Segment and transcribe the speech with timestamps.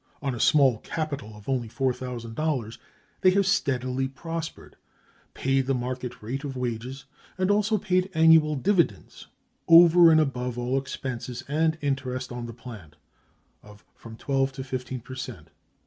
[0.19, 2.79] On a small capital of only $4,000
[3.21, 4.75] they have steadily prospered,
[5.35, 7.05] paid the market rate of wages,
[7.37, 9.27] and also paid annual dividends,
[9.67, 12.95] over and above all expenses and interest on the plant,
[13.61, 15.51] of from twelve to fifteen per cent.